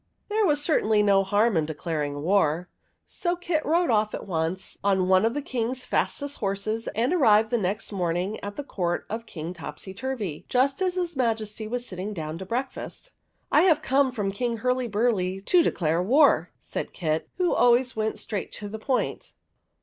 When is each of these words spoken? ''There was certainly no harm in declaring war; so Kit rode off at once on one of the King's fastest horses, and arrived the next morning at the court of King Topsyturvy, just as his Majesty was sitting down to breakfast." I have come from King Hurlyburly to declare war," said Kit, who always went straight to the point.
''There 0.29 0.47
was 0.47 0.59
certainly 0.63 1.03
no 1.03 1.23
harm 1.23 1.55
in 1.55 1.67
declaring 1.67 2.23
war; 2.23 2.67
so 3.05 3.35
Kit 3.35 3.63
rode 3.63 3.91
off 3.91 4.15
at 4.15 4.25
once 4.25 4.75
on 4.83 5.07
one 5.07 5.25
of 5.25 5.35
the 5.35 5.43
King's 5.43 5.85
fastest 5.85 6.37
horses, 6.39 6.87
and 6.95 7.13
arrived 7.13 7.51
the 7.51 7.57
next 7.59 7.91
morning 7.91 8.39
at 8.43 8.55
the 8.55 8.63
court 8.63 9.05
of 9.11 9.27
King 9.27 9.53
Topsyturvy, 9.53 10.45
just 10.49 10.81
as 10.81 10.95
his 10.95 11.15
Majesty 11.15 11.67
was 11.67 11.85
sitting 11.85 12.15
down 12.15 12.39
to 12.39 12.47
breakfast." 12.47 13.11
I 13.51 13.61
have 13.61 13.83
come 13.83 14.11
from 14.11 14.31
King 14.31 14.61
Hurlyburly 14.61 15.45
to 15.45 15.61
declare 15.61 16.01
war," 16.01 16.49
said 16.57 16.93
Kit, 16.93 17.29
who 17.37 17.53
always 17.53 17.95
went 17.95 18.17
straight 18.17 18.51
to 18.53 18.67
the 18.67 18.79
point. 18.79 19.33